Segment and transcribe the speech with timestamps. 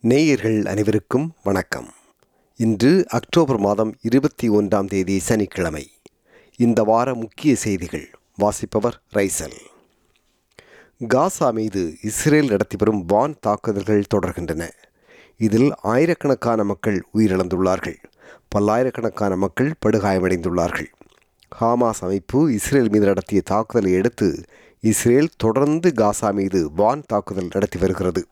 [0.00, 1.88] நேயர்கள் அனைவருக்கும் வணக்கம்.
[2.56, 5.90] இன்று அக்டோபர் மாதம் இருபத்தி ஒன்றாம் தேதி சனிக்கிழமை.
[6.56, 8.10] இந்த வார முக்கிய செய்திகள்.
[8.36, 9.56] வாசிப்பவர் ரைசல்.
[11.08, 14.70] காசா மீது இஸ்ரேல் நடத்தி வரும் வான் தாக்குதல்கள் தொடர்கின்றன.
[15.36, 17.96] இதில் ஆயிரக்கணக்கான மக்கள் உயிரிழந்துள்ளார்கள்.
[18.48, 20.90] பல்லாயிரக்கணக்கான மக்கள் படுகாயமடைந்துள்ளார்கள்.
[21.60, 24.44] ஹாமாஸ் அமைப்பு இஸ்ரேல் மீது நடத்திய தாக்குதலை அடுத்து
[24.80, 28.26] இஸ்ரேல் தொடர்ந்து காசா மீது வான் தாக்குதல் நடத்தி வருகிறது.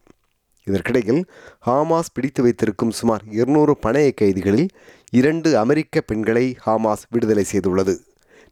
[0.64, 1.24] இதற்கிடையில்
[1.66, 4.68] ஹாமாஸ் பிடித்து வைத்திருக்கும் சுமார் இருநூறு பணைய கைதிகளில்
[5.10, 7.96] இரண்டு அமெரிக்க பெண்களை ஹாமாஸ் விடுதலை செய்துள்ளது.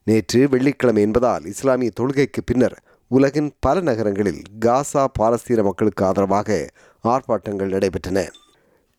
[0.05, 6.69] நேற்று வெள்ளிக்கிழமை என்பதால் இஸ்லாமிய தொழுகைக்கு பின்னர் உலகின் பல நகரங்களில் காசா பாலஸ்தீன மக்களுக்கு ஆதரவாக
[7.05, 8.29] ஆர்ப்பாட்டங்கள் நடைபெற்றன.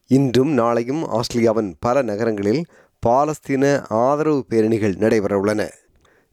[0.08, 2.66] இன்றும் நாளையும் ஆஸ்திரேலியாவின் பல நகரங்களில்
[3.08, 5.70] பாலஸ்தீன ஆதரவு பேரணிகள் நடைபெறவுள்ளன.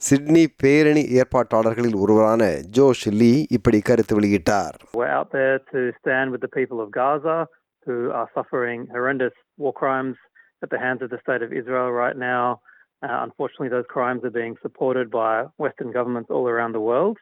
[0.08, 2.44] சிட்னி பேரணி ஏற்பாட்டாளர்களில் ஒருவரான
[2.78, 7.38] ஜோஷ் லீ இப்படி கருத்து வெளியிட்டார் We're out there to stand with the people of Gaza
[7.86, 10.18] who are suffering horrendous war crimes
[10.64, 12.46] at the hands of the state of Israel right now.
[13.06, 15.34] Uh, unfortunately, those crimes are being supported by
[15.66, 17.18] Western governments all around the world.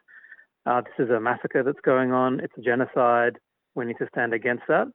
[0.66, 3.34] Uh, this is a massacre that's going on, it's a genocide.
[3.76, 4.86] We need to stand against that.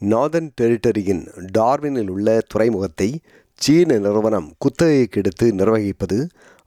[0.00, 1.22] Northern டெரிட்டரியின்
[1.58, 3.08] டார்வினில் உள்ள துறைமுகத்தை
[3.60, 6.18] சீன நிறுவனம் குத்தகைக்கு எடுத்து நிர்வகிப்பது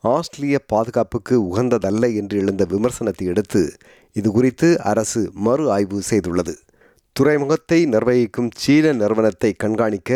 [0.04, 3.62] ஆஸ்திரேலிய பாதுகாப்புக்கு உகந்ததல்ல என்று எழுந்த விமர்சனத்தை அடுத்து
[4.16, 6.54] இது குறித்து அரசு மறு ஆய்வு செய்துள்ளது.
[7.16, 10.12] துறைமுகத்தை நிர்வகிக்கும் சீன நிறுவனத்தை கண்காணிக்க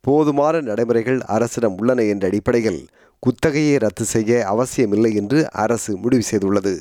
[0.00, 2.82] போதுமான நடைமுறைகள் அரசிடம் உள்ளன என்ற அடிப்படையில்
[3.22, 6.74] குத்தகையை ரத்து செய்ய அவசியமில்லை என்று அரசு முடிவு செய்துள்ளது.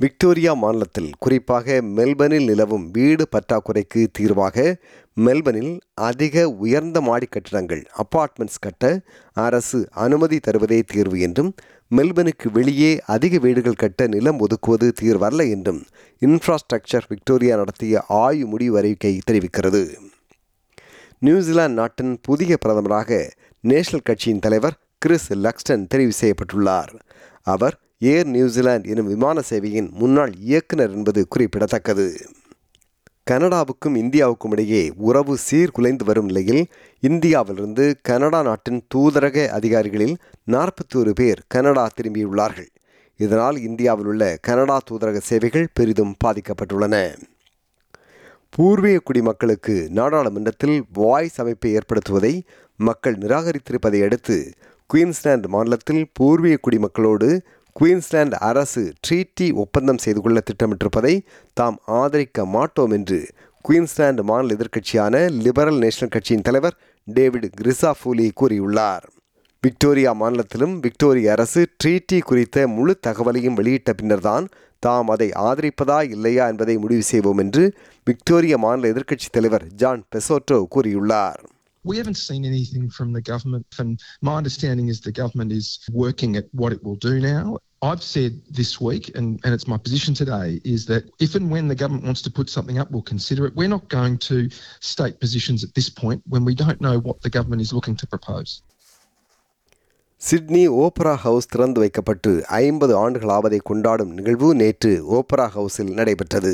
[0.00, 4.76] விக்டோரியா மாநிலத்தில் குறிப்பாக மெல்பர்னில் நிலவும் வீடு பற்றாக்குறைக்கு தீர்வாக
[5.20, 9.00] மெல்பர்னில் அதிக உயர்ந்த மாடி கட்டிடங்கள் அப்பார்ட்மெண்ட்ஸ் கட்ட
[9.32, 11.54] அரசு அனுமதி தருவதே தீர்வு என்றும்
[11.96, 15.80] மெல்பர்னுக்கு வெளியே அதிக வீடுகள் கட்ட நிலம் ஒதுக்குவது தீர்வல்ல என்றும்
[16.20, 19.82] இன்ஃப்ராஸ்ட்ரக்சர் விக்டோரியா நடத்திய ஆய்வு முடிவு அறிவிக்கை தெரிவிக்கிறது.
[21.18, 26.94] நியூசிலாந்து நாட்டின் புதிய பிரதமராக நேஷனல் கட்சியின் தலைவர் கிறிஸ் லக்ஸ்டன் தெரிவு செய்யப்பட்டுள்ளார்.
[27.42, 32.16] அவர் ஏர் நியூசிலாந்து எனும் விமான சேவையின் முன்னாள் இயக்குனர் என்பது குறிப்பிடத்தக்கது.
[33.30, 36.66] கனடாவுக்கும் இந்தியாவுக்கும் இடையே உறவு சீர்குலைந்து வரும் நிலையில்
[37.00, 40.16] இந்தியாவிலிருந்து கனடா நாட்டின் தூதரக அதிகாரிகளில்
[40.50, 42.68] நாற்பத்தி ஒரு பேர் கனடா திரும்பியுள்ளார்கள்.
[43.16, 47.16] இதனால் இந்தியாவில் உள்ள கனடா தூதரக சேவைகள் பெரிதும் பாதிக்கப்பட்டுள்ளன.
[48.50, 52.40] பூர்வீக குடிமக்களுக்கு நாடாளுமன்றத்தில் வாய்ஸ் அமைப்பை ஏற்படுத்துவதை
[52.76, 54.52] மக்கள் நிராகரித்திருப்பதை அடுத்து
[54.86, 57.40] குயின்ஸ்லாந்து மாநிலத்தில் பூர்வீக குடிமக்களோடு
[57.76, 61.14] குயின்ஸ்லாந்து அரசு ட்ரீட்டி ஒப்பந்தம் செய்து கொள்ள திட்டமிட்டிருப்பதை
[61.52, 63.18] தாம் ஆதரிக்க மாட்டோம் என்று
[63.64, 65.14] குயின்ஸ்லாந்து மாநில எதிர்க்கட்சியான
[65.44, 66.76] லிபரல் நேஷனல் கட்சியின் தலைவர்
[67.08, 69.06] டேவிட் கிரிசாஃபூலி கூறியுள்ளார்
[69.62, 74.46] விக்டோரியா மாநிலத்திலும் விக்டோரிய அரசு ட்ரீட்டி குறித்த முழு தகவலையும் வெளியிட்ட பின்னர்தான்
[74.82, 77.64] தாம் அதை ஆதரிப்பதா இல்லையா என்பதை முடிவு செய்வோம் என்று
[78.06, 81.42] விக்டோரிய மாநில எதிர்க்கட்சித் தலைவர் ஜான் பெசோட்டோ கூறியுள்ளார்
[81.84, 86.32] We haven't seen anything from the government, and my understanding is the government is working
[86.36, 87.44] at what it will do now.
[87.85, 91.67] I've said this week, and, and it's my position today, is that if and when
[91.67, 93.55] the government wants to put something up, we'll consider it.
[93.55, 94.35] We're not going to
[94.91, 98.07] state positions at this point when we don't know what the government is looking to
[98.07, 98.51] propose.
[100.21, 106.53] Sydney Opera House திறந்து வைக்கப்பட்டு ஐம்பது ஆண்டுகள் ஆவதை கொண்டாடும் நிகழ்வு நேற்று opera ஹவுஸில் நடைபெற்றது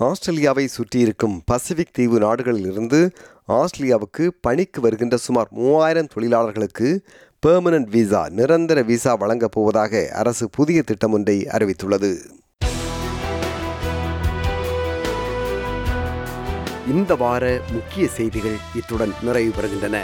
[0.00, 3.00] ஆஸ்திரேலியாவை சுற்றியிருக்கும் பசிபிக் தீவு நாடுகளிலிருந்து
[3.58, 6.88] ஆஸ்திரேலியாவுக்கு பணிக்கு வருகின்ற சுமார் மூவாயிரம் தொழிலாளர்களுக்கு
[7.45, 12.15] பெர்மனன்ட் விசா நிரந்தர விசா வழங்கப் போவதாக அரசு புதிய திட்டம் ஒன்றை அறிவித்துள்ளது.
[16.87, 19.99] இந்த வார முக்கிய செய்திகள் இத்துடன் நிறைவு பெறுகின்றன.